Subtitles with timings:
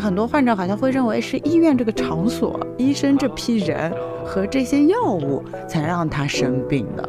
[0.00, 3.92] 是很多患者好像会认为是医院这个场所、医生这批人
[4.24, 7.06] 和这些药物才让他生病的。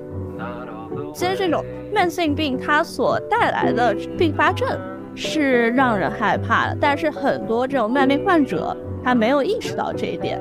[1.13, 1.63] 其实这种
[1.93, 4.67] 慢性病它所带来的并发症
[5.15, 10.37] 是让人害怕的，但是很多这种慢病患者他没有意识到这一点。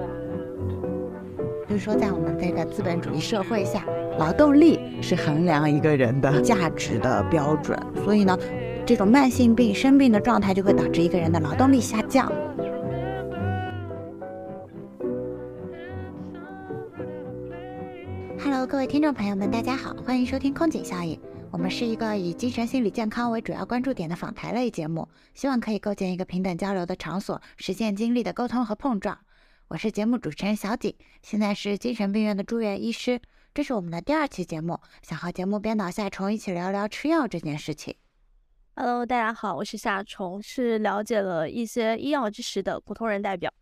[1.69, 3.85] 就是说，在我们这个资本主义社会下，
[4.19, 8.37] 劳动力是衡量一个人的价值的标准，所以呢。
[8.91, 12.27] 这种慢性病生病的状态就会导致一个人的劳动力下降。
[18.41, 21.17] Hello，各位听众朋友们，大家好，欢迎收听空警效应。
[21.53, 29.17] 我们是一个以精神心理健康为主要关注点的访谈类节目，希望可以构建一个平等交流的场所，实现经历的沟通和碰撞。
[29.69, 33.21] 我是节目主持人小景，现在是精神病院的住院医师。
[33.55, 37.95] 这是我们的第二期节目，想和节目编导夏虫一起聊聊吃药这件事情。
[38.77, 43.53] Hello，大家好，我是夏虫，是了解了一些医药知识的普通人代表。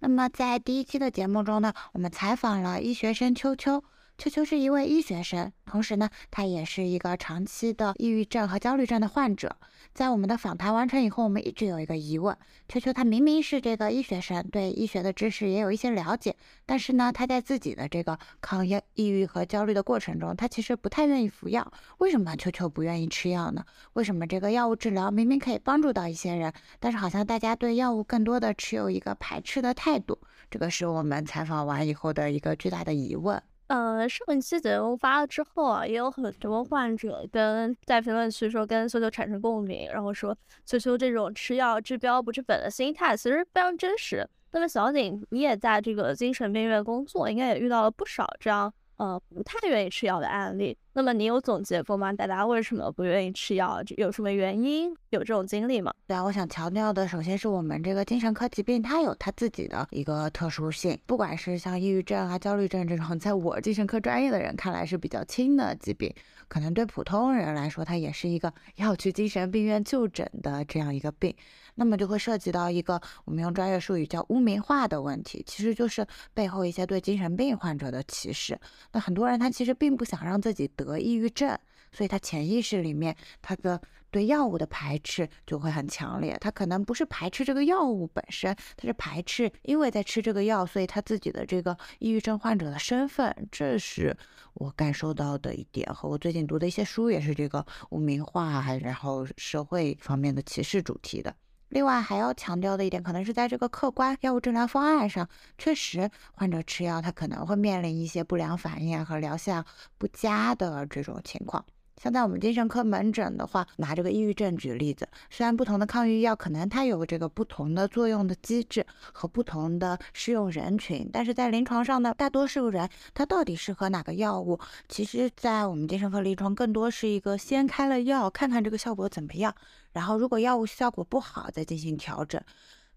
[0.00, 3.84] 那么在第一期的节目中呢，我们采访了医学生秋秋。
[4.16, 9.56] 秋秋是一位医学生，同时呢，他也是一个长期的抑郁症和焦虑症的患者。
[9.92, 12.34] 在我们的访谈完成以后，我们一直有一个疑问：
[12.68, 21.72] 秋秋他明明是这个医学生，对医学的知识也有一些了解，但是呢，他在自己的这个抗抑抑郁和焦虑的过程中，他其实不太愿意服药。
[21.98, 23.64] 为什么秋秋不愿意吃药呢？
[23.94, 30.18] 为什么这个药物治疗明明可以帮助到一些人，但是好像大家对药物更多的持有一个排斥的态度？
[30.48, 33.42] 这个是我们采访完以后的一个巨大的疑问。
[33.68, 44.28] 嗯，上一期节目发了之后啊，也有很多患者跟在评论区说跟秋秋产生共鸣，然后说秋秋这种吃药治标不治本的心态其实非常真实。
[44.52, 48.72] 那么小景，你也在这个精神病院工作，应该也遇到了不少这样。
[48.96, 52.12] 呃，不太愿意吃药的案例，那么你有总结过吗？
[52.12, 53.82] 大家为什么不愿意吃药？
[53.96, 54.94] 有什么原因？
[55.10, 55.92] 有这种经历吗？
[56.06, 60.96] 对啊，我想强调的，首先是我们这个精神科疾病，它有它自己的一个特殊性。
[61.06, 66.14] 不管是像抑郁症啊、焦虑症这种， 在我精神科专业的人看来是比较轻的疾病，
[66.46, 71.34] 可能对普通人来说，它也是一个要去精神病院就诊的这样一个病。
[71.76, 78.58] 那么就会涉及到一个我们用专业术语叫污名化的问题，其实就是背后一些对精神病患者的歧视。
[78.92, 81.58] 那很多人他其实并不想让自己得抑郁症，
[81.92, 83.80] 所以他潜意识里面他的
[84.10, 86.36] 对药物的排斥就会很强烈。
[86.40, 93.34] 他可能不是排斥这个药物本身，他是排斥因为在吃这个药，所以他自己的这个抑郁症患者的身份。
[93.50, 94.16] 这是
[94.54, 101.34] 我感受到的一点，和我最近读的一些书也是这个污名化，还然后社会方面的歧视主题的。
[101.74, 109.64] 另外还要强调的一点，可能是在这个客观药物治疗方案上，确实患者吃药他可能会面临一些不良反应和疗效
[109.98, 111.64] 不佳的这种情况。
[112.00, 129.52] 像在我们精神科门诊的话，拿这个抑郁症举例子，虽然不同的抗抑郁药可能它有这个不同的作用的机制和不同的适用人群，但是在临床上呢，大多数人他到底适合哪个药物，其实，在我们精神科临床更多是一个先开了药，看看这个效果怎么样，
[129.94, 132.38] 然后如果药物效果不好，再进行调整。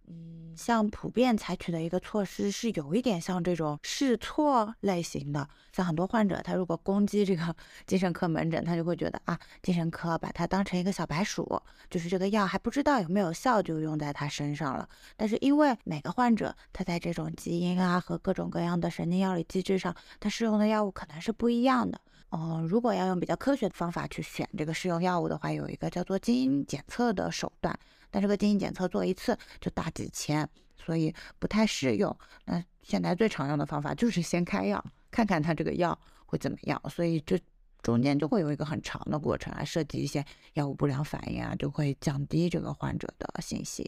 [0.09, 7.53] 嗯，像普遍采取的一个措施是有一点像这种试错类型的，像很多患者他如果攻击这个
[7.85, 14.87] 精神科门诊，他就会觉得啊，精神科把它当成一个小白鼠，就是这个药还不知道有没有效就用在他身上了。
[15.17, 21.99] 但是因为每个患者他在这种基因啊和各种各样的神经药理机制上，他适用的药物可能是不一样的。
[22.31, 27.77] 嗯，如果要用比较科学的方法去选这个适用药物的话，有一个叫做基因检测的手段。
[28.09, 32.15] 但这个基因检测做一次就大几千，所以不太适用。
[32.45, 36.81] 那现在最常用的方法就是先开药，看看他这个药会怎么样。
[36.89, 37.39] 所以这
[37.81, 43.85] 中间就会有一个很长的过程，啊，涉及一些药物不良反应啊，就会降低这个患者的信心。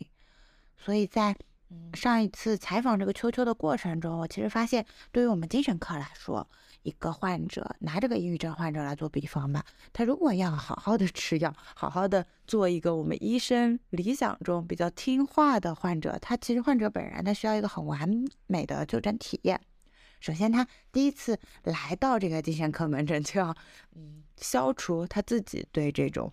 [0.77, 1.35] 所以在
[1.93, 6.45] 上一次采访这个秋秋的过程中，我其实发现，对于我们精神科来说，
[6.83, 18.09] 一个患者拿这个抑郁症患者来做比方吧，他如果要好好的吃药，好好的做一个我们医生理想中比较听话的患者，他其实患者本人他需要一个很完
[18.47, 19.59] 美的就诊体验。
[20.21, 23.55] 首先，他第一次来到这个精神科门诊，就要
[23.95, 26.31] 嗯消除他自己对这种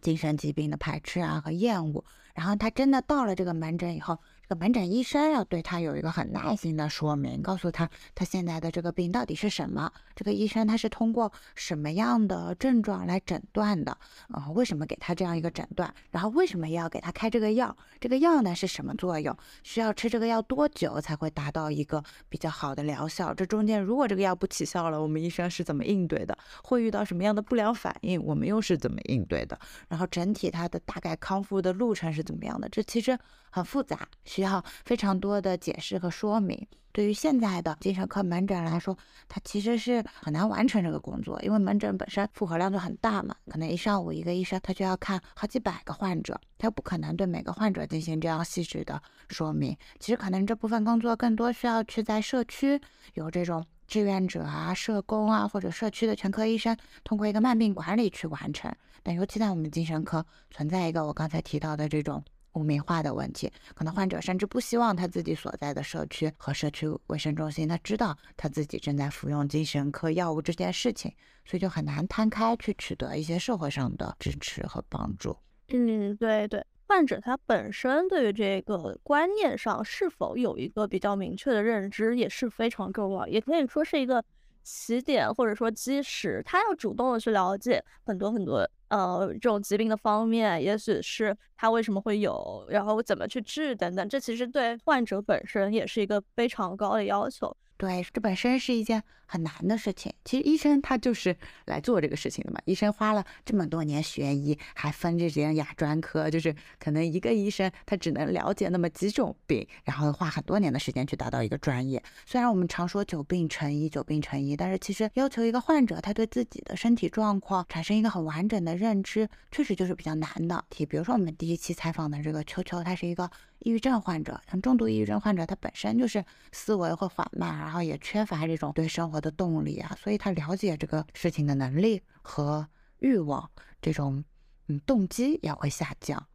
[0.00, 2.04] 精神疾病的排斥啊和厌恶。
[2.34, 4.18] 然后他真的到了这个门诊以后。
[4.50, 9.92] 个门诊医生要对他有一个很耐心的说明，告诉他他现在的这个病到底是什么。
[10.16, 13.96] 这个医生他是通过什么样的症状来诊断的？
[14.26, 15.94] 啊，为什么给他这样一个诊断？
[16.10, 17.76] 然后为什么要给他开这个药？
[18.00, 19.36] 这个药呢是什么作用？
[19.62, 23.32] 需要吃这个药多久才会达到一个比较好的疗效？
[23.32, 26.36] 这中间如果这个药不起效了，我们医生是怎么应对的？
[26.64, 28.20] 会遇到什么样的不良反应？
[28.20, 29.56] 我们又是怎么应对的？
[29.88, 32.68] 然后整体他的大概康复的路程是怎么样的？
[32.68, 33.16] 这其实
[33.52, 34.08] 很复杂，
[34.40, 36.66] 需要非常多的解释和说明。
[36.92, 38.96] 对于现在的精神科门诊来说，
[39.28, 49.76] 它其实是很难完成这个工作，因为门诊本身负荷量就很大嘛，可能一上午一个医生他就要看好几百个患者，他不可能对每个患者进行这样细致的说明。
[49.98, 52.80] 其实可能这部分工作更多需要去在社区
[53.12, 58.74] 有这种志愿者啊、社工啊或者社区的全科医生通过一个慢病管理去完成。
[59.02, 62.24] 但尤其在我们精神科存在一个我刚才提到的这种。
[62.54, 71.14] 污名化的问题，可能患者甚至不希望他自己所在的社区和社区卫生中心他知道他自己正在服用精神科药物这件事情，
[71.44, 75.36] 所以就很难摊开去取得一些社会上的支持和帮助。
[75.68, 84.24] 嗯，对对，患者他本身对于这个观念上是否有一个比较明确的认知也是非常重要，也可以说是一个。
[84.62, 97.56] 起点或者说基石，他要主动的去了解很多很多呃这种疾病的方面，也许是他为什么会有，然后怎么去治等等，这其实对患者本身也是一个非常高的要求。
[97.80, 100.12] 对，这本身是一件很难的事情。
[100.22, 101.34] 其实医生他就是
[101.64, 102.60] 来做这个事情的嘛。
[102.66, 112.02] 医生花了这么多年学医，还分这些亚专科，就是可能一个医生他只能了解那么几种病，然后花很多年的时间去达到一个专业。
[112.26, 120.62] 虽然我们常说久病成医，久病成医，但是其实要求一个患者他对自己的身体状况产生一个很完整的认知，确实就是比较难的。
[120.68, 123.30] 题，比如说我们第一期采访的这个秋秋，他是一个。
[123.60, 132.66] 抑郁症患者，像重度抑郁症患者，他本身就是思维会缓慢，然后也缺乏这种对生活的动力啊，所以他了解这个事情的能力和
[132.98, 133.50] 欲望，
[133.82, 134.24] 这种
[134.68, 136.26] 嗯动机也会下降。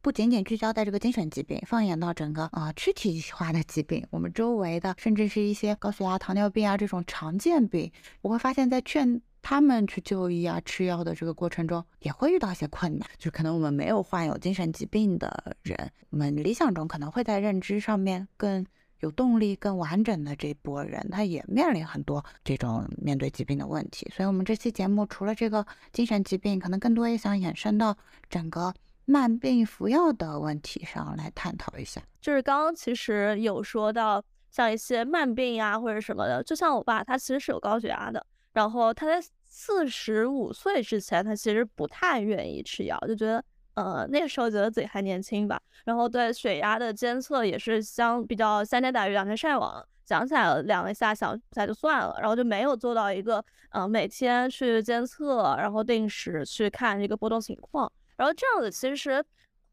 [0.00, 7.90] 不仅仅聚焦在这个精神疾病，放眼到整个啊躯体化的疾病，我们周围的甚至是一些高血压、糖尿病啊这种常见病，
[8.20, 9.22] 我会发现，在劝。
[9.42, 13.08] 他们去就医啊、吃药的这个过程中，也会遇到一些困难。
[13.18, 18.64] 就可能我们没有患有精神疾病的人，我们理想中可能会在认知上面更
[19.00, 24.08] 有动力、更完整的这波人，他也面临很多这种面对疾病的问题。
[24.14, 27.96] 所以，我们这期节目除了这个精神疾病，可能更多也想延伸到
[28.30, 28.72] 整个
[29.04, 32.00] 慢病服药的问题上来探讨一下。
[32.20, 34.22] 就是刚刚其实有说到，
[34.52, 38.24] 像一些慢病呀或者什么的，就像我爸，他其实是有高血压的。
[38.52, 43.44] 然后他在四十五岁之前，他其实不太愿意吃药，就觉得，
[43.74, 45.60] 呃，那个时候觉得自己还年轻吧。
[45.84, 57.90] 然后对血压的监测也是相比较三天打鱼两天晒网，想起来了量一下，想起来就算了，然后就没有做到一个，呃，每天去监测，然后定时去看这个波动情况。
[58.16, 59.24] 然后这样子其实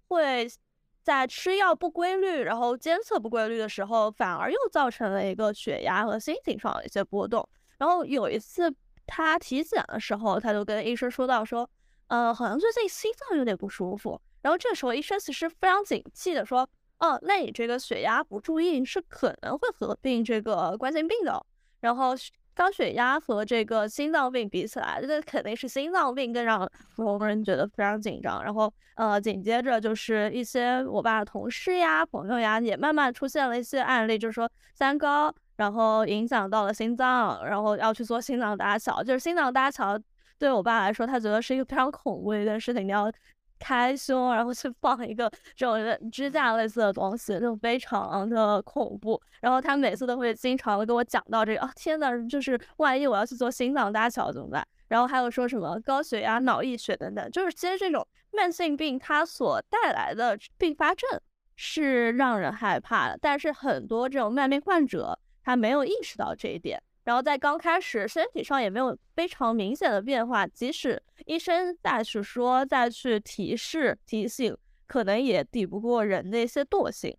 [0.07, 0.47] 会
[1.03, 7.47] 在吃药不规律，然后监测不规律的时候，反而又造成了一个血压和心情上的一些波动。
[7.79, 8.71] 然后有一次
[9.07, 11.67] 他体检的时候，他就跟医生说到说，
[12.09, 14.21] 呃，好像最近心脏有点不舒服。
[14.43, 21.43] 然后这时候医生其实非常警惕的说，哦，那你这个血压不注意是可能会合并这个冠心病的。
[21.79, 22.13] 然后
[22.53, 28.43] 高血压和这个心脏病比起来，这肯定是心脏病更让普通人觉得非常紧张。
[28.43, 35.33] 然后呃，紧接着就是一些我爸的同事呀、朋友呀，也慢慢出现了一些案例，就是说三高。
[35.59, 39.99] 然后影响到了心脏，然后要去做心脏搭桥，就是心脏搭桥
[40.37, 42.87] 对我爸来说，他觉得是一个非常恐怖的一件事情。
[42.87, 43.11] 你要
[43.59, 49.21] 开胸，然后去放一个这种支架类似的东西，就非常的恐怖。
[49.41, 54.65] 然后他每次都会经常的跟我讲到这个，啊天呐，就是万一我要去做心脏搭桥怎么办？
[54.87, 61.19] 然后还有说什么高血压、脑溢血等等，就是其实这种慢性病它所带来的并发症
[61.57, 63.19] 是让人害怕的。
[63.21, 65.19] 但是很多这种慢病患者。
[65.43, 74.55] 他没有意识到这一点，然后在刚开始身体上也没有非常明显的变化，即使医生再去说、再去提示、提醒，
[74.85, 77.15] 可能也抵不过人的一些惰性。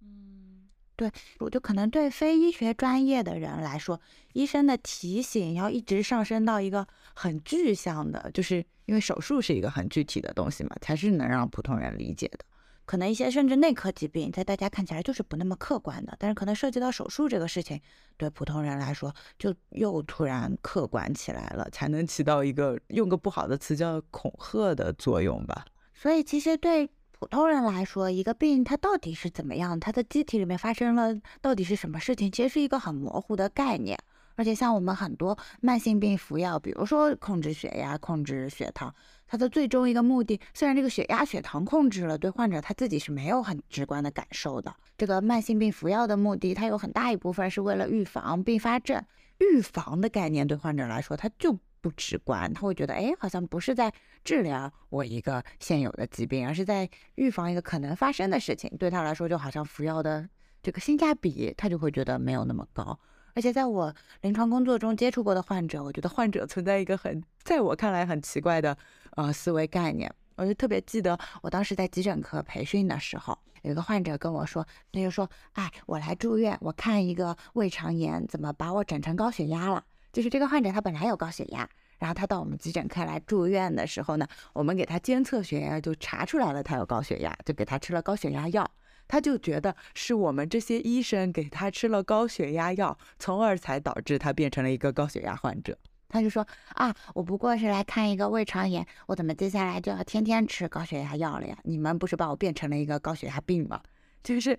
[0.00, 4.00] 嗯，对，我就可能对非医学专业的人来说，
[4.32, 12.38] 医生的提醒要一直上升到一个很具象的，就是因为手术是一个很具体的东西嘛，才是能让普通人理解的。
[12.84, 17.80] 可能一些甚至内科疾病，在大家看起来就是不那么客观的，但是可能涉及到手术这个事情，
[18.16, 25.64] 对普通人来说就又突然客观起来了，才能起到一个用个不好的词叫恐吓的作用吧。
[25.94, 26.90] 所以其实对。
[27.16, 33.98] 普通人来说，一个病它到底是怎么样，它的机体里面发生了到底是什么事情，其实是一个很模糊的概念。
[34.34, 38.94] 而且像我们很多慢性病服药，比如说控制血压、控制血糖，
[39.26, 44.74] 它的最终一个目的，虽然这个血压、血糖控制了，对患者他自己是没有很直观的感受的。
[44.96, 49.04] 这个慢性病服药的目的，它有很大一部分是为了预防并发症。
[49.38, 58.70] 预防的概念对患者来说，他就不直观，他会觉得，哎，好像不是在治疗我一个现有的疾病，而是在预防一个可能发生的事情。
[58.78, 60.28] 对他来说，就好像服药的
[60.62, 62.98] 这个性价比，他就会觉得没有那么高。
[63.34, 68.76] 而且在我临床工作中接触过的患者，我觉得患者存在一个很，在我看来很奇怪的
[69.16, 70.12] 呃思维概念。
[70.36, 79.84] 我就特别记得我当时在急诊科培训的时候，有一个患者跟我说，他就说，哎，我来住院，我看一个胃肠炎，怎么把我整成高血压了？
[80.12, 88.68] 就是这个患者他本来有高血压，然后他到我们急诊科来住院的时候呢，我们给他监测血压，就查出来了他有高血压，就给他吃了高血压药。
[89.06, 95.76] 他就觉得是我们这些医生给他吃了高血压药，从而才导致他变成了一个高血压患者。
[96.08, 101.58] 他就说啊，我不过是来看一个胃肠炎，我怎么接下来就要天天吃高血压药了呀？
[101.64, 103.80] 你们不是把我变成了一个高血压病吗？
[104.22, 104.56] 就是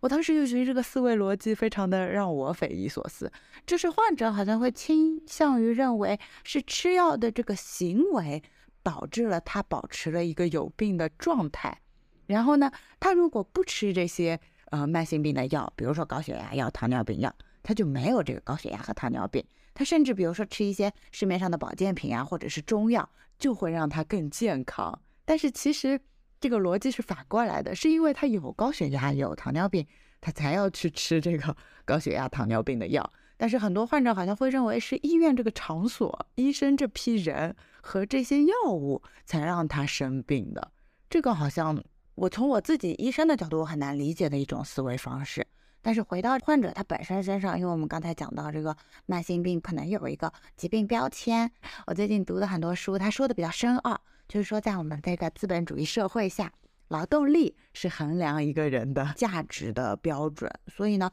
[0.00, 3.30] 我当时就觉得这个思维逻辑非常的让我匪夷所思，
[3.66, 8.42] 就是患者好像会倾向于认为是吃药的这个行为
[8.82, 11.80] 导致了他保持了一个有病的状态。
[12.28, 12.70] 然后呢，
[13.00, 19.42] 他如果不吃这些呃慢性病的药，比如说高血压药、糖尿病药，他就没有这个高血压和糖尿病。
[19.72, 23.08] 他甚至比如说吃一些市面上的保健品啊，或者是中药，
[23.38, 25.00] 就会让他更健康。
[25.24, 25.98] 但是其实
[26.38, 29.86] 这个逻辑是反过来的，是因为他有高血压、有糖尿病，
[30.20, 31.56] 他才要去吃这个
[31.86, 33.10] 高血压、糖尿病的药。
[33.38, 40.72] 但是很多患者好像会认为是医院这个场所、医生这批人和这些药物才让他生病的。
[41.08, 41.82] 这个好像。
[42.18, 45.46] 我从我自己医生的角度，我很难理解的一种思维方式。
[45.80, 51.48] 但是回到患者他本身身上，因为我们刚才讲到这个慢性病可能有一个疾病标签。
[51.86, 56.52] 我最近读的很多书，他说的比较深奥，就是说在我们这个资本主义社会下，
[56.88, 60.50] 劳动力是衡量一个人的价值的标准。
[60.66, 61.08] 所以呢。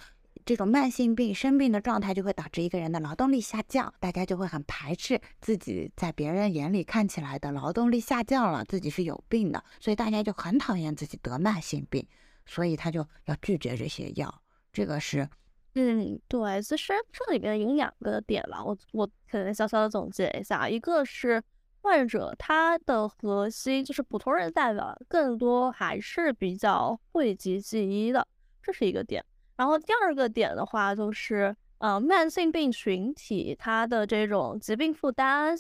[0.46, 12.08] 这种慢性病生病的状态就会导致一个人的劳动力下降，大家就会很排斥自己在别人眼里看起来的劳动力下降了，自己是有病的，所以大家就很讨厌自己得慢性病，
[12.46, 14.32] 所以他就要拒绝这些药。
[14.72, 15.28] 这个是，
[15.74, 21.42] 嗯，对，其实这里面有两个点吧，我我可能小小的总结一下，一个是
[21.82, 28.28] 患者他的核心就是普通人代表更多还是比较讳疾忌医的，
[28.62, 29.26] 这是一个点。
[29.56, 35.56] 然后第二个点的话，就是，呃，慢性病群体他的这种疾病负担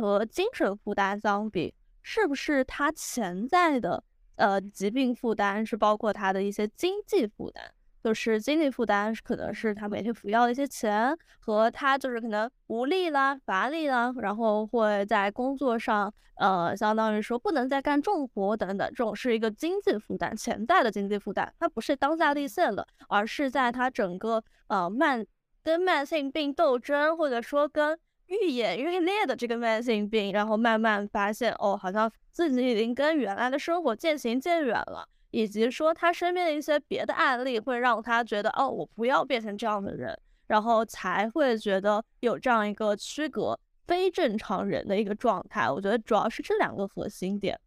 [0.00, 4.02] 和精神负担相比，是不是他潜在的
[4.36, 7.73] 呃疾病负担是包括他的一些经济负担？
[8.04, 25.24] 就是经济负担可能是他每天服药的一些钱，和他就是可能无力啦、乏力啦，然后会在工作上，呃，相当于说不能再干重活等等，这种是一个经济负担，潜在的经济负担，它不是当下立现的，而是在他整个呃慢
[25.62, 35.08] 跟慢性病斗争，或者说跟愈演愈烈的这个慢性病，然后慢慢发现哦，好像自己已经跟原来的生活渐行渐远了。
[35.34, 45.68] 以及说他身边的一些别的案例，会让他觉得哦，我不要变成这样的人，然后才会觉得有这样一个区隔非正常人的一个状态。
[45.68, 47.58] 我觉得主要是这两个核心点。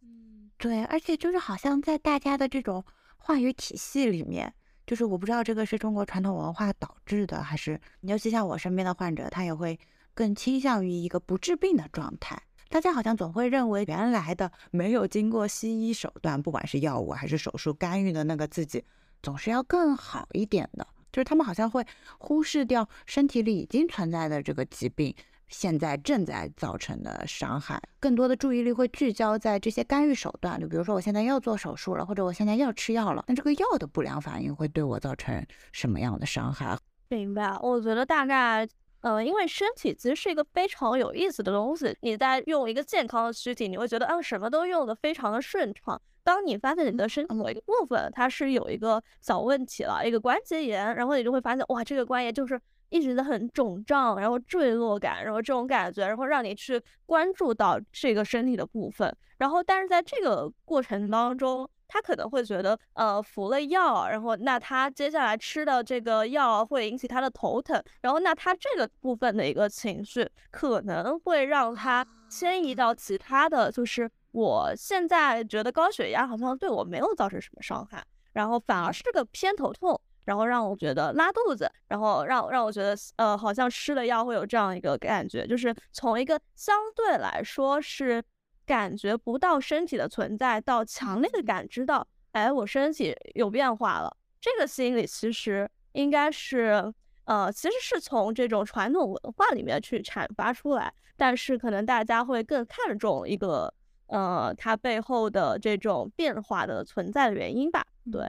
[0.00, 2.84] 嗯，对，而且就是好像在大家的这种
[3.16, 4.54] 话语体系里面，
[4.86, 9.76] 就是我不知道这个是中国传统文化导致的，还是尤其像我身边的患者，他也会
[10.14, 12.40] 更倾向于一个不治病的状态。
[12.70, 18.84] 大家好像总会认为原来的没有经过西医手段，不管是药物还是手术干预的那个自己，
[19.22, 20.86] 总是要更好一点的。
[21.10, 21.82] 就是他们好像会
[22.18, 25.14] 忽视掉身体里已经存在的这个疾病，
[25.48, 30.60] 现在正在造成的伤害，更多的注意力会聚焦在这些干预手段。
[30.60, 36.78] 就比如说我现在要做手术了，或者我现在要吃药了，那这个药的不良反应会对我造成什么样的伤害？
[37.08, 38.68] 明白，我觉得大概。
[39.00, 41.96] 呃，因为身体其实是一个非常有意思的东西。
[42.00, 46.00] 你在用一个健康的躯体，你会觉得啊，什么都用的非常的顺畅。
[46.24, 59.14] 当你发现你的身体某一个部分它是有一个小问题了，一个关节炎，然后你就会发现哇，这个关节就是一直在很肿胀，然后坠落感，然后这种感觉，然后让你去关注到这个身体的部分。
[59.38, 78.04] 然后，但是在这个过程当中，他可能会觉得，呃，服了药，然后那他接下来吃的这个药会引起他的头疼，然后那他这个部分的一个情绪可能会让他迁移到其他的就是我现在觉得高血压好像对我没有造成什么伤害，
[78.34, 88.22] 然后反而是个偏头痛，然后让我觉得拉肚子，然后让让我觉得呃好像吃了药会有这样一个感觉，就是从一个相对来说是
[88.68, 94.14] 感觉不到身体的存在，到强烈的感知到，哎，我身体有变化了。
[94.38, 96.92] 这个心理其实应该是
[97.24, 103.72] 呃，其实是从这种传统文化里面去阐发出来，但是可能大家会更看重一个。
[104.08, 107.84] 呃，它背后的这种变化的存在的原因吧。
[108.10, 108.22] 对，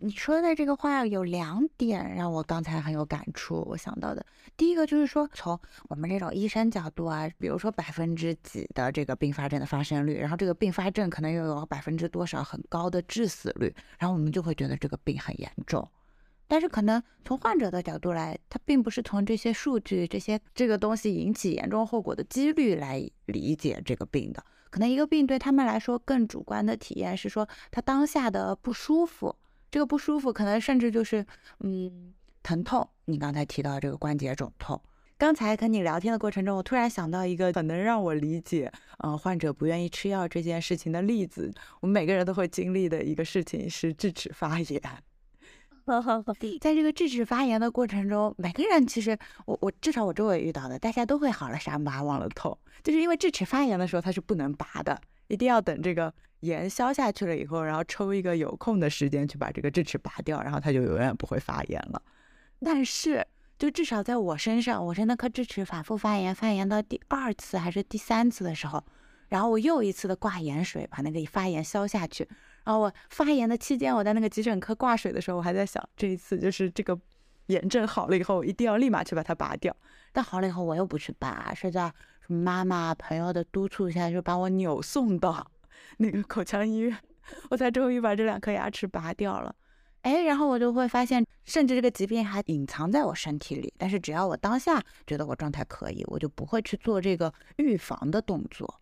[0.00, 3.66] 你说的这个话有两点让我刚才很有感触。
[3.68, 4.24] 我想到的
[4.56, 15.88] 第一个就是说，从我们这种医生角度啊，比如说百分之几的这个并发症的发生率，然后这个并发症可能又有百分之多少很高的致死率，然后我们就会觉得这个病很严重。
[16.46, 24.42] 但是可能从患者的角度来，他并不是从这些数据、这些这个东西引起严重后果的几率来理解这个病的。
[24.70, 29.34] 可能一个病对他们来说更主观的体验是说他当下的不舒服，
[29.70, 31.24] 这个不舒服可能甚至就是
[31.60, 32.88] 嗯疼痛。
[33.06, 34.80] 你刚才提到这个关节肿痛，
[35.16, 41.52] 刚才跟你聊天的过程中，我突然想到一个很能让我理解嗯患者不愿意吃药这件事情的例子。
[41.80, 44.82] 我们每个人都会经历的一个事情是智齿发炎。
[46.60, 62.02] 在这个智齿发炎的过程中，每个人其实我我至少我周围遇到的，大家都会好了伤疤忘了痛，就是因为智齿发炎的时候它是不能拔的，一定要等这个炎消下去了以后，然后抽一个有空的时间去把这个智齿拔掉，然后它就永远不会发炎了。
[62.60, 63.26] 但是
[63.58, 68.82] 就至少在我身上，我是那颗智齿反复发炎，发炎到第二次还是第三次的时候，
[69.28, 72.28] 然后我又一次的挂盐水把那个发炎消下去。
[72.64, 76.98] 然后我发炎的期间，我在那个急诊科挂水的时候，我还在想，这一次就是这个
[77.46, 79.74] 炎症好了以后，一定要立马去把它拔掉。
[80.12, 81.92] 但好了以后，我又不去拔，是在
[82.26, 85.50] 妈妈朋友的督促下，就把我扭送到
[85.98, 86.96] 那个口腔医院，
[87.50, 89.54] 我才终于把这两颗牙齿拔掉了。
[90.02, 98.80] 哎，然后我就会发现，甚至这个疾病还隐藏在我身体里，但是只要我当下觉得我状态可以，我就不会去做这个预防的动作。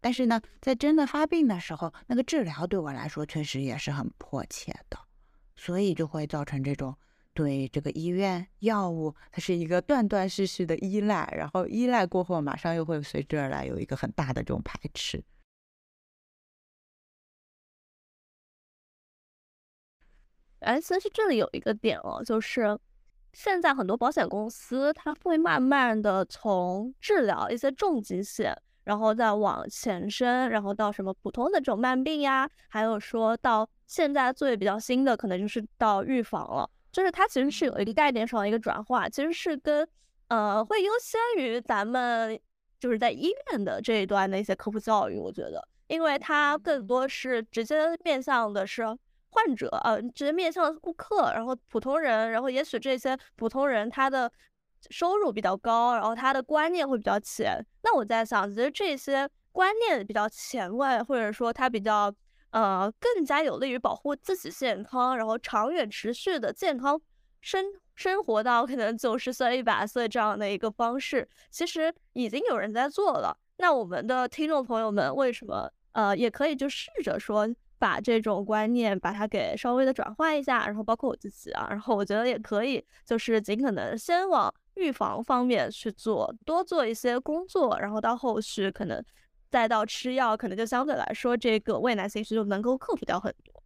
[0.00, 4.98] 但是呢，在真的发病的时候，那个治疗对我来说确实也是很迫切的，
[5.54, 6.94] 所以就会造成这种
[7.32, 15.22] 对这个医院药物，它是一个断断续续的依赖，然后依赖过后，马上又会随之而来有一个很大的这种排斥。
[20.66, 22.78] 哎，其实这里有一个点哦，就是
[23.32, 28.56] 现在很多保险公司，它会慢慢的从治疗一些重疾险。
[28.84, 36.70] 然后再往前伸，然后到什么普通的这种慢病呀，还有说到现在最比较新的，可能就是到预防了。
[36.92, 39.84] 就是它其实是有一个概念上的一个转化，其实是跟
[40.28, 42.38] 呃会优先于咱们
[42.78, 45.18] 就是在医院的这一段的一些科普教育。
[45.18, 48.84] 我觉得，因为它更多是直接面向的是
[49.36, 54.32] 患者，呃，直接面向顾客，然后普通人，然后也许这些普通人他的。
[54.90, 57.58] 收入比较高，然后他的观念会比较浅。
[57.82, 62.14] 那我在想，其实这些观念比较前卫，或者说他比较
[62.50, 67.00] 呃更加有利于保护自己健康，然后长远持续的健康
[67.40, 67.64] 生
[67.96, 73.36] 生活到可能九十岁、一百岁这样的一个方式，其实已经有人在做了。
[73.56, 84.54] 那我们的听众朋友们，为什么呃也可以就试着说把这种观念把它给稍微的转换一下，然后包括我自己啊，然后我觉得也可以就是尽可能先往。
[84.76, 89.02] 预防方面去做，多做一些工作，然后到后续可能
[89.48, 93.62] 再到吃药，可能就相对来说这个畏难情绪就能够克服掉很多。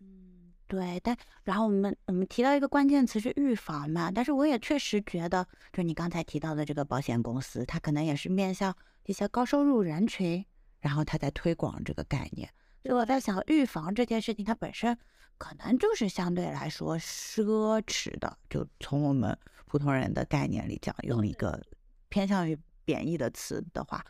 [0.00, 0.98] 嗯，对。
[1.04, 1.14] 但
[1.44, 10.42] 然后我们我们提到一个关键词是预防嘛，但是我也确实觉得，就你刚才提到的这个保险公司，它可能也是面向一些高收入人群，
[10.80, 12.48] 然后它在推广这个概念。
[12.86, 14.96] 所以我在想，预防这件事情它本身
[15.36, 19.36] 可能就是相对来说奢侈的，就从我们。
[19.68, 21.60] 普通人的概念里讲，用一个
[22.08, 24.02] 偏向于贬义的词的话，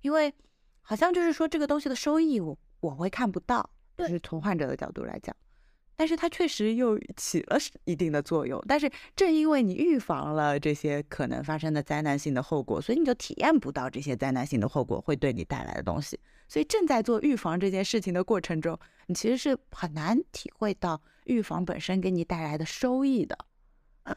[0.00, 0.32] 因为
[0.80, 5.34] 好像就是说这个东西的收益我我会看不到，就是从患者的角度来讲，
[5.96, 8.62] 但是它确实又 起了一定的作用。
[8.68, 16.18] 但是正因为你预防了这些可能发生的灾难性的后果，所以你就体验不到这些灾难性的后果会对你带来的东西。
[16.52, 23.38] 所以正在做预防这件事情的过程中，你其实是很难体会到预防本身给你带来的收益的。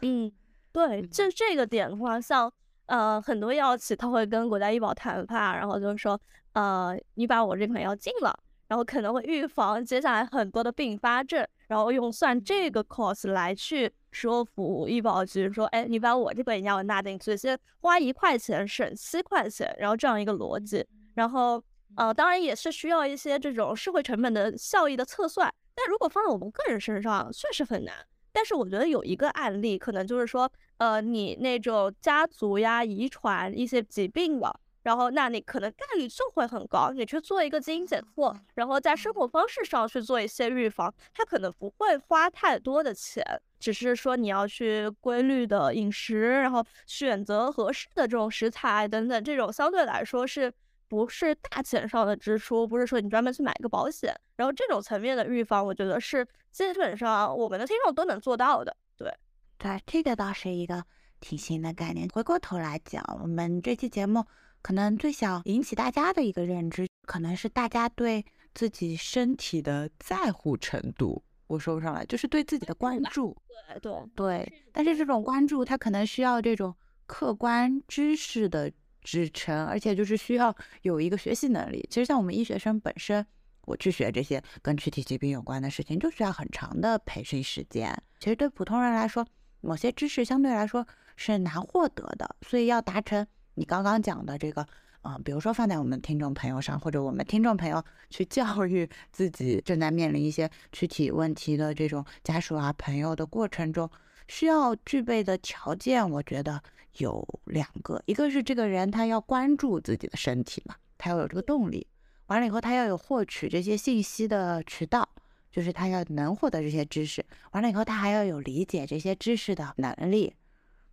[0.02, 0.30] 嗯。
[0.74, 2.52] 对，就这个点的话，像
[2.88, 6.20] 呃很多药企，他会跟国家医保谈判，然后就是说，
[6.52, 21.64] 呃，你把我这款药禁了，然后可能会预防接下来很多的并发症，然后用算这个 cost 来去说服医保局说，哎，你把我这个药纳进去，先花一块钱省七块钱，然后这样一个逻辑，然后
[21.96, 25.54] 呃，当然也是需要一些这种社会成本的效益的测算。
[25.74, 27.94] 但如果放在我们个人身上，确实很难。
[28.32, 36.92] 但是我觉得有一个案例，可能就是说，呃，你那种家族呀、遗传一些疾病的，然后那你可能概率就会很高。
[36.92, 43.24] 你去做一个基因检测，然后在生活方式上去做一些预防，它可能不会花太多的钱，
[43.58, 50.52] 只是说你要去规律的饮食，然后选择合适的这种食材等等，这种相对来说是。
[50.88, 58.76] 不是大钱上的支出，不是说你专门去买一个保险，然后这种层面的预防，我觉得是基本上我们的听众都能做到的。
[58.96, 59.12] 对，
[59.58, 60.84] 对，这个倒是一个
[61.20, 62.08] 挺新的概念。
[62.10, 64.24] 回过头来讲，我们这期节目
[64.62, 73.36] 可能最想引起大家的一个认知，可能是大家对自己身体的在乎程度，我说不上来，就是对自己的关注。
[73.68, 76.76] 对对对，但是这种关注，它可能需要这种
[77.08, 78.72] 客观知识的。
[79.06, 81.88] 支撑，而且就是需要有一个学习能力。
[81.90, 83.24] 其实像我们医学生本身，
[83.62, 87.96] 我去学这些跟躯体疾病有关的事情，就需要很长的培训时间。
[88.20, 89.24] 其实对普通人来说，
[89.62, 94.66] 某些知识相对来说是难获得的，所以要达成你刚刚讲的这个，
[95.04, 103.88] 嗯，比如说放在我们听众朋友上，或者我们听众朋友去教育自己正在面临一些躯体问题的这种家属啊朋友的过程中，
[104.28, 106.62] 需要具备的条件，我觉得。
[107.00, 111.86] 有两个，一个是这个人他要关注自己的身体嘛，他要有这个动力，
[112.28, 115.06] 完了以后他要有获取这些信息的渠道，
[115.52, 120.34] 就是他要能获得这些知识，完了以后他还要有理解这些知识的能力，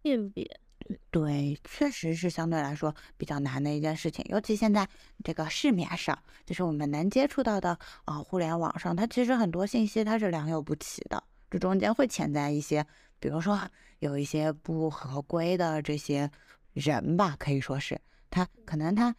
[0.03, 0.59] 辨别，
[1.13, 4.89] 对，确实是相对来说比较难的一件事情，尤其现在
[5.23, 12.85] 这个市面上，就是我们能接触到的啊，互联网上，它其实很多信息它是良莠不齐的，这中间会潜在一些，
[13.23, 13.59] 比如说。
[14.03, 16.29] 有一些不合规的这些
[16.73, 17.97] 人吧，可以说是
[18.31, 19.15] 他可能他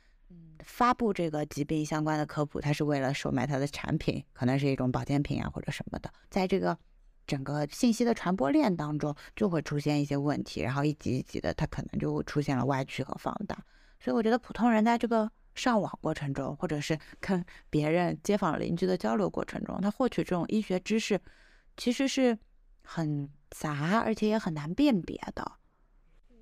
[0.60, 6.78] 发布这个疾病相关的科普，他是为了售卖他的产品，可能是一种保健品啊或者什么的，在这个
[7.26, 13.58] 整个信息的传播链当中就会出现一些问题，然后一级一级的，他可能就会出现了歪曲和放大。
[14.02, 21.18] 所以我觉得普通人在这个上网过程中，或者是跟别人街坊邻居的交流过程中，他获取这种医学知识，
[21.78, 22.38] 其实是
[22.84, 23.30] 很。
[23.54, 25.52] 杂，而且也很难辨别的。
[26.30, 26.36] 嗯，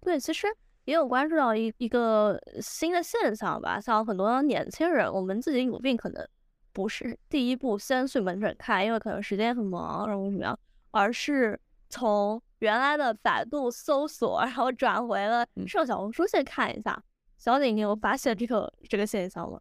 [0.00, 0.46] 对，其实
[0.84, 6.28] 也有关注到一一个新的现象吧，像很多年轻人，我们自己有病，可能
[6.72, 10.58] 不是第一步先去门诊看，因为可能时间很忙，然后怎么样，
[10.90, 17.02] 而是从原来的百度搜索，然后转回了上小红书先看一下。
[17.38, 19.60] 小景，你有发现这个这个现象吗？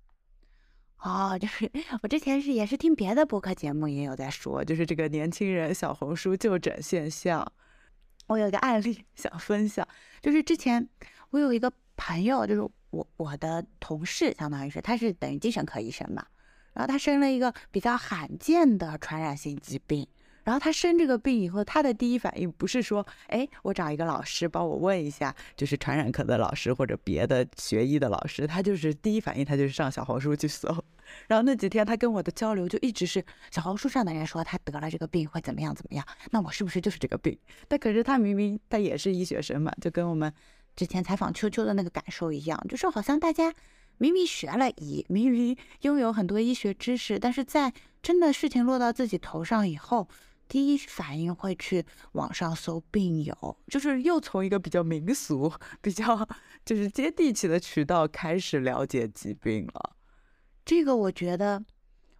[1.02, 1.70] 哦，就是
[2.04, 7.46] 我之前是也是听别的播客节目也有在说，就是这个年轻人小红书就诊现象。
[8.28, 9.88] 我有一个案例想分享，
[10.22, 10.88] 就是之前
[11.32, 12.62] 我有一个朋友，就是
[12.92, 16.24] 我我的同事，相当于是他是等于精神科医生嘛，
[16.74, 20.08] 然后他生了一个比较罕见的传染性疾病。
[20.44, 30.68] 然后他生这个病以后，他的第一反应不是说，哎，我找一个老师帮我问一下，就是传染科的老师或者别的学医的老师，他就是第一反应，他就是上小红书去搜。
[31.28, 37.38] 然后那几天他跟我的交流就一直是小红书上的人说他得了这个病会怎么样怎么样，那我是不是就是这个病？
[37.68, 40.34] 但可是他明明他也是医学生嘛，就跟我们
[40.76, 43.54] 之前采访秋秋的那个感受一样，就是好像大家
[43.98, 50.08] 明明学了医，明明拥有很多医学知识，但是在真的事情落到自己头上以后。
[50.52, 56.28] 第一反应会去网上搜病友，就是又从一个比较民俗、比较
[56.66, 59.96] 就是接地气的渠道开始了解疾病了。
[60.66, 61.64] 这个我觉得，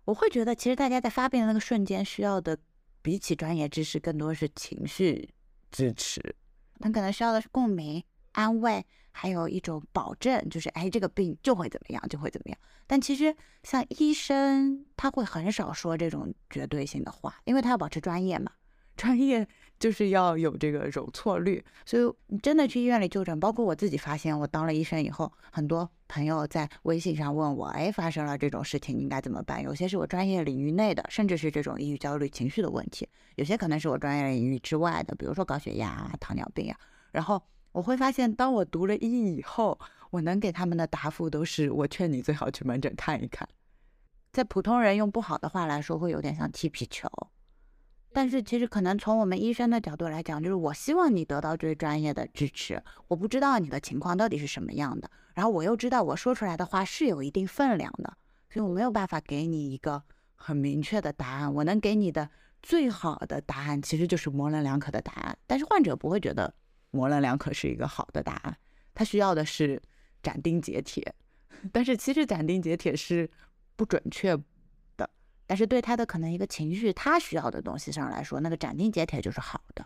[0.06, 2.58] 我会觉得，其实大家在发病的那个瞬间需要的，
[3.02, 5.32] 比起专业知识，更多是情绪
[5.70, 6.34] 支持。
[6.80, 8.86] 他可能需要的是共鸣、安慰。
[9.12, 12.58] 还有一种保证，就是哎，这个病就会怎么样，就会怎么样。
[12.88, 18.52] 但其实像医生，他会很少说这种绝对性的话，因为他要保持专业嘛。
[18.98, 19.48] 专业
[19.80, 29.64] 就是要有这个容错率，所以你真的去医院里就诊，包括我自己发现，我当了医生以后，很多朋友在微信上问我，哎，发生了这种事情应该怎么办？
[29.64, 36.78] 有些是我专业领域内的，甚至是这种抑郁、焦虑、情绪的问题；有些可能是我专业领域之外的，比如说高血压、糖尿病呀，
[37.12, 37.42] 然后。
[37.72, 39.80] 我会发现，当我读了医以后，
[40.10, 43.48] 我能给他们的答复都是：我劝你最好去门诊看一看。
[44.34, 47.10] 在普通人用不好的话来说，会有点像踢皮球。
[48.14, 52.84] 但是其实可能从我们医生的角度来讲，就是我希望你得到最专业的支持。
[53.08, 58.18] 我不知道你的情况到底是什么样的，然后我又知道我说出来的话是有一定分量的，
[58.50, 60.04] 所以我没有办法给你一个
[60.36, 61.54] 很明确的答案。
[61.54, 62.30] 我能给你的
[62.62, 65.38] 最好的答案，其实就是模棱两可的答案。
[65.48, 66.54] 但是患者不会觉得。
[66.92, 68.56] 模棱两可是一个好的答案，
[68.94, 69.82] 他需要的是
[70.22, 71.14] 斩钉截铁。
[71.72, 73.30] 但是其实斩钉截铁是
[73.76, 74.36] 不准确
[74.98, 75.10] 的。
[75.46, 79.86] 但是对他的可能一个情绪，他需要的东西上来说，那个斩钉截铁就是好的。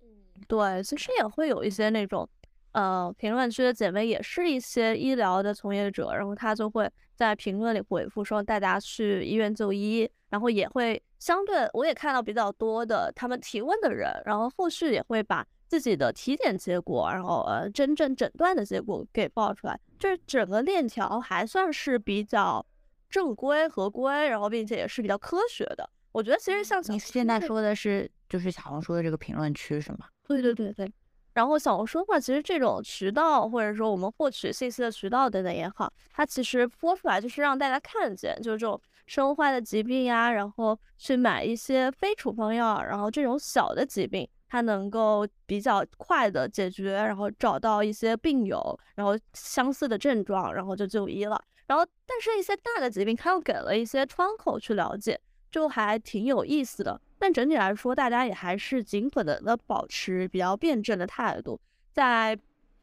[0.00, 0.08] 嗯，
[0.48, 2.26] 对，其实也会有一些那种，
[2.72, 15.46] 呃，评论区的姐妹也是一些医疗的从业者，然后他就会在评论里回复说带大家去医院就医，然后也会相对我也看到比较多的他们提问的人，然后后续也会把。
[15.70, 22.66] 自己的体检结果，然后呃，真正诊断的结果给报出来，就是整个链条还算是比较
[23.08, 25.88] 正规合规，然后并且也是比较科学的。
[26.10, 30.08] 我觉得其实像你现在说的是，就是小红书的这个评论区是吗？
[30.26, 30.92] 对对对对。
[31.34, 44.28] 然后小红书的话，其实这种渠道或者说我们获取信息的渠道等等也好，它其实播出来就是让大家看见，就是这种生化的疾病呀，然后去买一些非处方药，然后这种小的疾病。
[44.50, 51.40] 它能够比较快的解决，然后找到一些病友，然后相似的症状，然后就就医了。
[51.68, 55.18] 然后，但是一些大的疾病，它又给了一些窗口去了解，
[55.52, 57.00] 就还挺有意思的。
[57.16, 61.60] 但整体来说，大家也还是尽可能的保持比较辩证的态度，
[61.92, 62.36] 在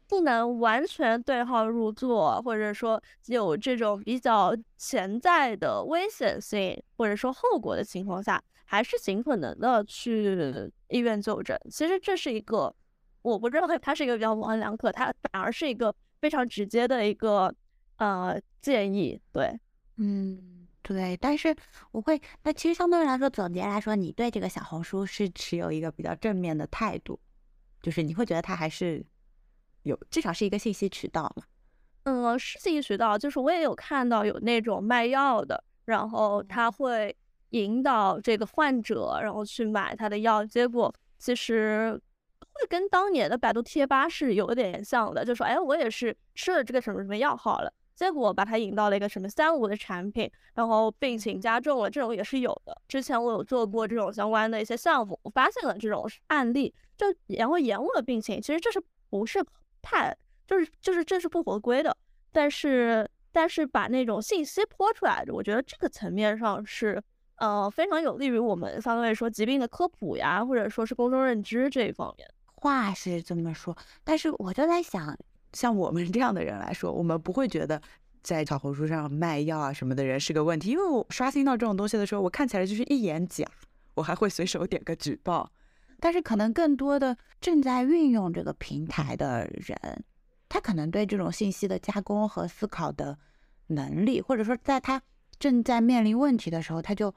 [0.08, 8.42] 不能完全对号入座，或者说有这种比较潜在的危险性或者说后果的情况下。
[8.70, 10.36] 还是尽可能的去
[10.88, 11.58] 医院就诊。
[11.70, 12.74] 其实这是一个，
[13.22, 17.54] 我不认为它是一个比较模棱两可，它反而是一个非常直接的一个
[17.96, 19.20] 呃建议。
[19.32, 19.58] 对，
[19.96, 21.16] 嗯，对。
[21.16, 21.54] 但是
[21.92, 27.18] 我会，那其实相对来说，总结来说，你对这个小红书是持有一个比较正面的态度，
[27.82, 29.04] 就是你会觉得它还是
[29.82, 31.42] 有至少是一个信息渠道嘛？
[32.04, 33.18] 嗯，是信息渠道。
[33.18, 37.16] 就是我也有看到有那种卖药的，然后他会。
[37.50, 42.00] 引导这个患者，然后去买他的药，结果其实
[42.40, 52.76] 会跟当年的百度贴吧是有点像的，就说，哎，我也是吃了这个什么什么药好了，结果把它引到了一个什么三无的产品，然后病情加重了，这种也是有的。
[52.86, 59.42] 之前我有做过这种相关的一些项目，我发现了这种案例，就然后延误了病情，其实这是不是
[59.80, 60.14] 太，
[60.46, 61.96] 就是就是这是不合规的，
[62.30, 67.02] 但是但是把那种信息泼出来，我觉得这个层面上是。
[67.38, 72.28] 呃，非常有利于我们相对来说疾病的科普呀，或者说是公众认知这一方面。
[72.46, 75.16] 话是这么说，但是我就在想，
[75.52, 77.80] 像我们这样的人来说，我们不会觉得
[78.22, 83.46] 在小红书上卖药啊什么的人是个问题，因为我刷新到这种东西的时候，我看起来就是一眼假，
[83.94, 85.52] 我还会随手点个举报。
[86.00, 90.04] 但是可能更多的正在运用这个平台的人，
[90.48, 93.16] 他可能对这种信息的加工和思考的
[93.68, 95.00] 能力，或者说在他
[95.38, 97.14] 正在面临问题的时候，他就。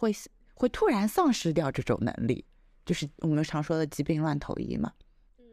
[0.00, 0.10] 会
[0.54, 2.42] 会突然丧失掉这种能力，
[2.86, 4.90] 就是我们常说的疾病乱投医嘛。
[5.36, 5.44] 嗯。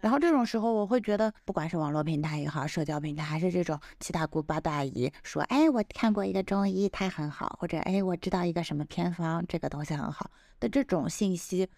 [0.00, 11.68] 然后这种时候，我会觉得，不管是网络平台也好，社交平台，还是这种七大姑八大姨说，哎，我看过一个中医，他很好，或者哎，我知道一个什么偏方，这个东西很好的这种信息，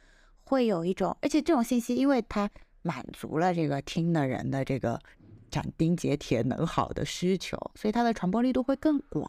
[0.44, 2.48] 会有一种，而且这种信息，因为它
[2.83, 5.00] 满足了这个听的人的这个
[5.50, 9.28] 斩钉截铁能好的需求，所以它的传播力度会更广。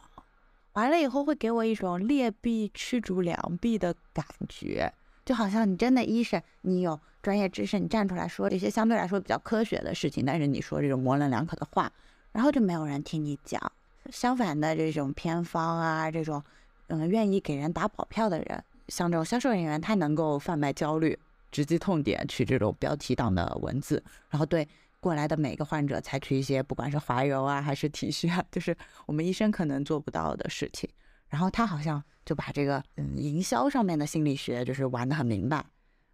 [0.73, 4.91] 完了以后会给我一种劣币驱逐良币的感觉，
[5.23, 11.91] 就好像你真的医生，你有专业知识，你站出来说这些相对来说比较科学的事情，但是你说这种模棱两可的话，
[12.31, 13.71] 然后就没有人听你讲。
[14.11, 16.43] 相反的这种偏方啊，这种
[16.87, 21.17] 嗯愿意给人打保票的人，像这种销售人员，他能够贩卖焦虑、
[21.51, 24.67] 直击痛点，取这种标题党的文字，然后对。
[25.03, 28.73] 过来的每个患者采取一些，不管是滑油啊还是体恤啊，就是
[29.05, 30.89] 我们医生可能做不到的事情。
[31.27, 35.65] 然后他好像就把这个嗯营销上面的心理学就是玩得很明白，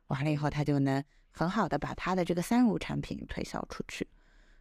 [0.07, 4.07] 完了以后他就能很好的把他的这个三无产品推销出去。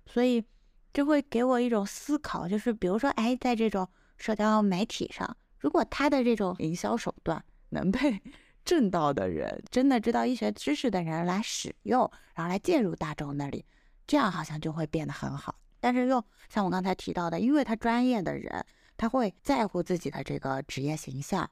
[0.05, 0.45] 所以
[0.93, 3.89] 就会给我一种思考，就是比如说哎，在这种
[4.19, 8.21] 社交媒体上，如果他的这种营销手段能被
[8.65, 13.65] 正道的人、真的知道医学知识的人来使用，然后来介入大众那里。
[14.09, 18.65] 这样好像就会变得很好，但是又像我刚才提到的，因为他专业的人，
[18.97, 21.49] 他会在乎自己的这个职业形象，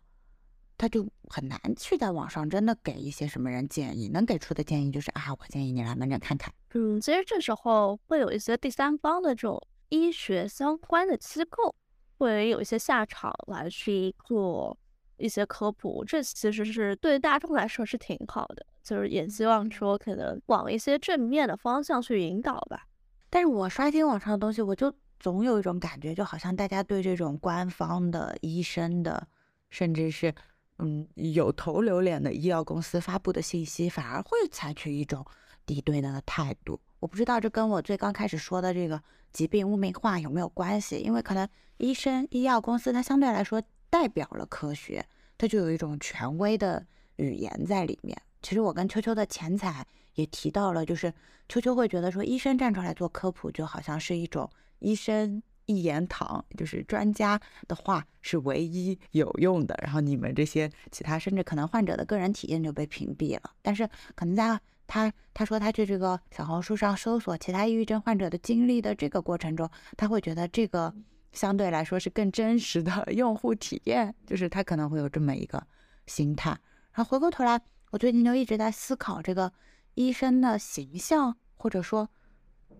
[0.78, 6.50] 他就很难去在网上真的给一些什么人建议，能给出的建议就是啊，我建议你来门诊看看。
[6.72, 11.74] 嗯，其实这时候会有一些第三方的这种医学相关的机构，
[12.16, 14.78] 会有一些下场来去做
[15.16, 18.66] 一些科普，这其实是对大众来说是挺好的。
[18.82, 22.86] 就是也希望说，可能往一些正面的方向去引导吧。
[23.28, 29.26] 但是我刷新网上的东西，我就总有一种感觉，就好像大家对这种官方的医生的，
[29.70, 30.32] 甚至是
[30.78, 35.26] 嗯有头有脸的医药公司发布的信息，反而会采取一种
[35.66, 36.80] 敌对的态度。
[37.00, 39.02] 我不知道这跟我最刚开始说的这个
[39.32, 40.98] 疾病污名化有没有关系？
[40.98, 41.46] 因为可能
[41.78, 43.60] 医生、医药公司它相对来说
[43.96, 45.02] 代表了科学，
[45.38, 46.84] 它就有一种权威的
[47.16, 48.14] 语言在里面。
[48.42, 51.10] 其实我跟秋秋的前采也提到了，就是
[51.48, 63.50] 秋秋会觉得说，医生站出来做科普，就好像是一种医生一言堂，就是专家的话是唯一有用的，然后你们这些其他，甚至可能患者的个人体验就被屏蔽了。
[63.62, 70.94] 但是可能在他他说他去这个小红书上搜索其他抑郁症患者的经历的这个过程中，他会觉得这个
[71.32, 75.66] 相对来说是更真实的 用户体验，就是他可能会有这么一个
[76.06, 76.50] 心态。
[76.92, 77.60] 然后回过头来，
[77.90, 79.52] 我最近就一直在思考这个
[79.94, 82.08] 医生的形象，或者说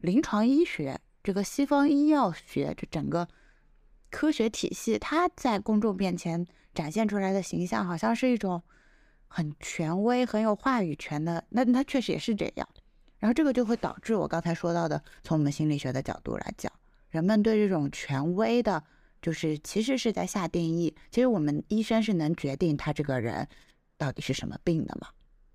[0.01, 3.29] 临床医学这个西方医药学这整个
[4.11, 8.63] 科学体系，它在公众面前展现出来的形象，好像是一种。
[9.29, 12.67] 很权威、很有话语权的，那它确实也是这样。
[13.19, 16.73] 然后这个就会导致我刚才说到的，从我们心理学的角度来讲，
[17.17, 18.85] 人们对这种权威的，
[19.23, 20.95] 就是其实是在下定义。
[21.11, 23.49] 其实我们医生是能决定他这个人
[23.97, 25.09] 到底是什么病的嘛？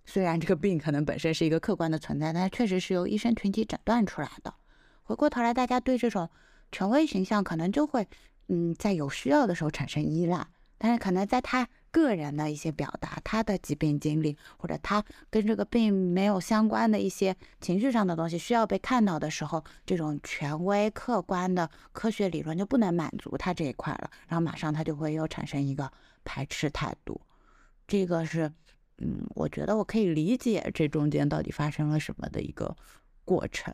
[0.04, 4.52] 虽然这个病可能本身是一个客观的存在，但确实是由医生群体诊断出来的。
[5.04, 6.28] 回过头来，大家对这种
[6.72, 8.08] 权威形象可能就会，
[8.48, 10.48] 嗯，在有需要的时候产生依赖，
[10.80, 11.70] 但是可能在他。
[11.92, 25.92] 个人的一些表达，他的疾病经历，或者他跟这个病没有相关的一些情绪上的东西需要被看到的时候，这种权威、客观的科学理论就不能满足他这一块了，然后马上他就会又产生一个
[26.24, 27.20] 排斥态度。
[27.86, 28.50] 这个是，
[29.00, 32.74] 嗯，我觉得我可以理解这中间到底发生了什么的一个
[33.26, 33.74] 过程。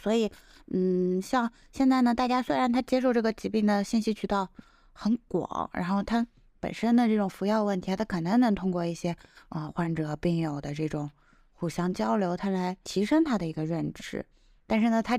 [0.00, 0.30] 所以，
[0.68, 4.48] 嗯，像现在呢，大家虽然他接受这个疾病的信息渠道
[4.92, 6.26] 很广，然后他。
[6.60, 9.16] 本身的这种服药问题，他可能能通过一些
[9.48, 11.10] 啊患者病友的这种
[11.52, 14.24] 互相交流，他来提升他的一个认知。
[14.66, 15.18] 但是呢，他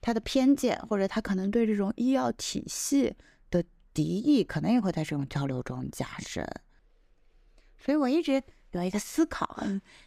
[0.00, 3.14] 他的偏见或者他可能对这种医药体系
[3.50, 3.64] 的
[3.94, 6.46] 敌意，可能也会在这种交流中加深。
[7.78, 8.42] 所以我一直
[8.72, 9.64] 有一个思考，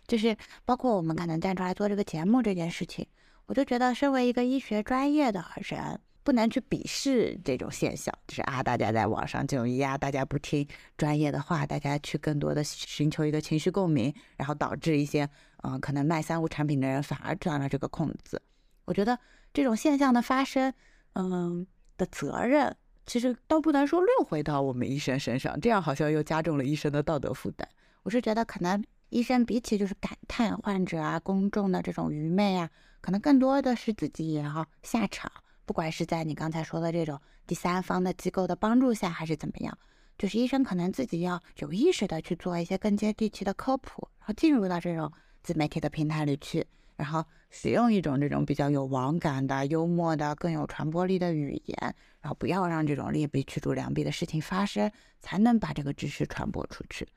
[0.08, 0.36] 就是
[0.66, 3.06] 包括我们可能站出来做这个节目这件事情，
[3.46, 6.00] 我就觉得身为一个医学专业的人。
[6.26, 15.30] 不能去鄙视这种现象，就是啊，大家在网上就医啊，大家不听专业的话，大家去更多的寻求一个情绪共鸣，然后导致一些
[15.62, 18.42] 嗯，可能卖三无产品的人反而钻了这个空子。
[18.86, 19.18] 我觉得
[19.54, 20.74] 这种现象的发生，
[21.14, 27.70] 嗯，的责任其实都不能说落回到我们医生身上，这样好像又加重了医生的道德负担。
[28.02, 32.68] 我是觉得可能医生比起就是感叹患者啊、公众的这种愚昧啊，
[33.00, 35.32] 可能更多的是自己也要下场。
[35.66, 39.78] 不管是在你刚才说的这种第三方的机构的帮助下，还是怎么样，
[40.18, 57.08] 就是医生可能自己要有意识的去做一些更接地气的科普，然后进入到这种自媒体的平台里去，然后使用一种这种比较有网感的、幽默的、更有传播力的语言，然后不要让这种劣币驱逐良币的事情发生，才能把这个知识传播出去。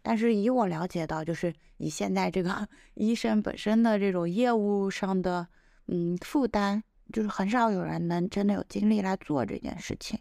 [0.00, 5.46] 但是以我了解到，就是以现在这个 医生本身的这种业务上的
[5.88, 6.82] 嗯负担。
[7.12, 10.18] 就是很少有人能真的有精力来做这件事情。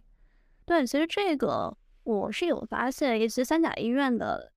[0.66, 4.52] 对，其实这个我是有发现，一些三甲医院的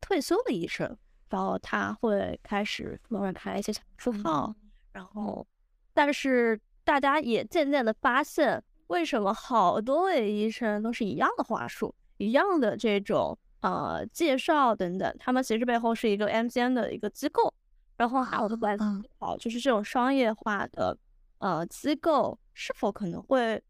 [0.00, 0.96] 退休的医生，
[1.28, 4.54] 然后他会开始慢慢开一些小书号，
[4.92, 5.46] 然后，
[5.92, 17.52] 但是大家也渐渐的发现，为什么好多位医生都是一样的话术，一样的这种呃介绍等等，他们其实背后是一个 MCN 的一个机构，
[17.98, 20.96] 然后还有的在思考，就是这种商业化的。
[21.42, 23.60] 呃，机构是否可能会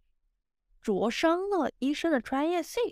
[0.82, 2.82] 灼伤了医生的专业性？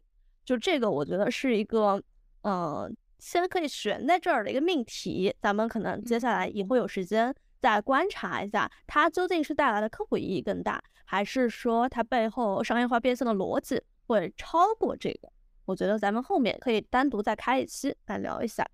[0.43, 2.03] 就这个，我觉得是一个
[2.41, 5.37] 呃，先可以悬在这儿的一个命题。
[5.43, 15.31] 咱们可能接下来也会有时间再观察一下，它究竟是带来的科普意义更大，还是说它背后商业化变现的逻辑会超过这个？
[15.67, 18.67] 我觉得咱们后面可以单独再开一期来聊一下。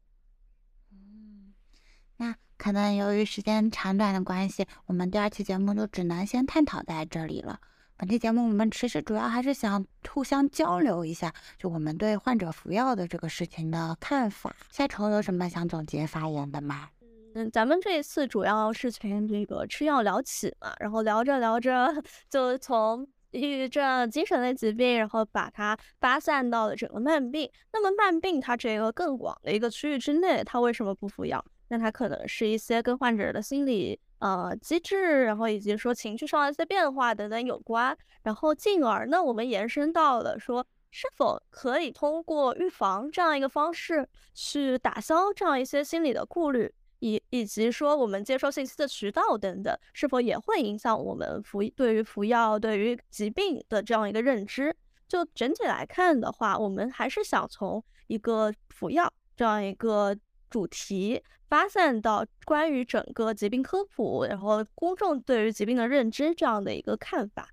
[2.59, 7.61] 可能由于时间长短的关系，我们第二期节目就只能先探讨在这里了。
[7.99, 14.55] 本期节目我们其实主要还是想互相交流一下，就我们对患者服药的这个事情的看法。
[14.71, 16.89] 夏虫有什么想总结发言的吗？
[17.35, 27.51] 嗯，咱们这一次主要是从这个吃药聊起嘛，然后聊着聊着就从抑郁症、精神类疾病，然后把它发散到了整个慢病。
[27.73, 31.45] 那么慢病它这个更广的一个区域之内，它为什么不服药？
[31.69, 54.75] 那它可能是一些跟患者的心理呃机制，然后以及说情绪上的一些变化等等有关，然后进而呢，我们延伸到了说是否可以通过预防这样一个方式去打消这样一些心理的顾虑，以以及说我们接收信息的渠道等等，是否也会影响我们服对于服药、对于疾病的这样一个认知？
[55.09, 60.17] 就整体来看的话，我们还是想从一个服药这样一个
[60.51, 67.49] 主题发散到关于整个疾病科普，然后公众对于疾病的认知这样的一个看法。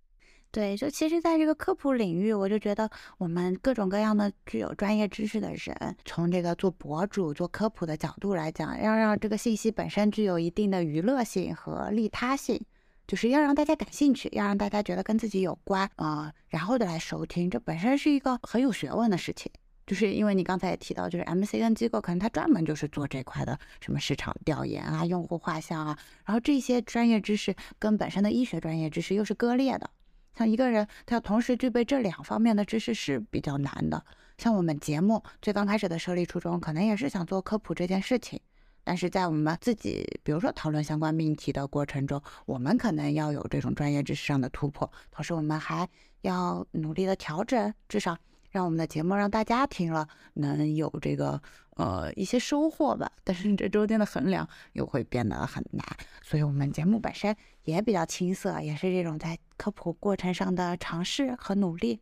[0.52, 2.88] 对，就其实，在这个科普领域，我就觉得
[3.18, 12.64] 我们各种各样的具有专业知识的人，从这个做博主、做科普的角度来讲，要让这个信息本身具有一定的娱乐性和利他性，
[13.08, 19.52] 就是要让大家感兴趣，要让大家觉得跟自己有关啊，然后再来收听，这本身是一个很有学问的事情。
[19.86, 29.90] 就是因为你刚才也提到，就是 MCN 机构可能它专门就是做这块的，什么市场调研啊、用户画像啊，然后这些专业知识跟本身的医学专业知识又是割裂的。
[30.36, 34.04] 像一个人，他要同时具备这两方面的知识是比较难的。
[34.38, 38.40] 像我们节目最刚开始的设立初衷，可能也是想做科普这件事情，
[38.84, 45.88] 但是在我们自己，比如说讨论相关命题的过程中，我们可能要有这种专业知识上的突破，同时我们还
[46.22, 48.18] 要努力的调整，至少
[48.54, 51.42] 让我们的节目让大家听了能有这个。
[51.76, 55.84] 呃，一些收获吧，但是这中间的衡量又会变得很难，
[56.22, 62.00] 所以我们节目本身也比较青涩，也是这种在科普过程上的尝试和努力。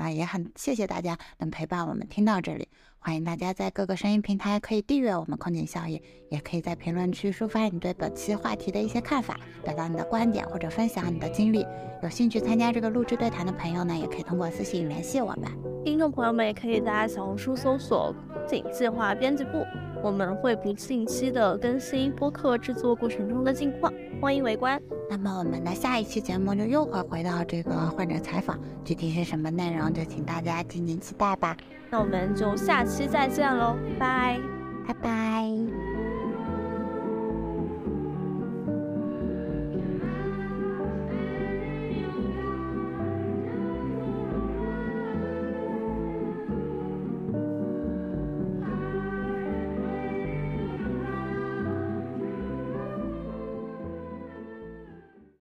[0.00, 2.66] 那也很谢谢大家能陪伴我们听到这里。
[2.98, 11.66] 欢迎大家在各个声音平台可以订阅我们空警效应，也可以在评论区抒发你对本期话题的一些看法，表达你的观点或者分享你的经历。
[12.02, 15.50] 有兴趣参加这个录制对谈的朋友呢，也可以通过私信联系我们。
[15.84, 19.66] 听众朋友们也可以在小红书搜索“空警计划编辑部”，
[20.02, 24.80] 我们会不定期的更新播客制作过程中的近况，欢迎围观。
[25.08, 31.56] 那么我们的下一期节目就又会回到这个患者采访，具体是什么内容，就请大家敬请期待吧。
[31.90, 34.38] 那我们就下期再见喽，拜
[34.86, 36.09] 拜拜。